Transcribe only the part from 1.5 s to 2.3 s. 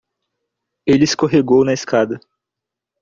na escada.